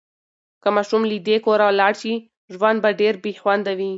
که 0.61 0.69
ماشوم 0.75 1.01
له 1.09 1.17
دې 1.27 1.35
کوره 1.45 1.67
لاړ 1.79 1.93
شي، 2.01 2.13
ژوند 2.53 2.77
به 2.83 2.89
ډېر 3.01 3.13
بې 3.23 3.31
خونده 3.41 3.71
وي. 3.77 3.89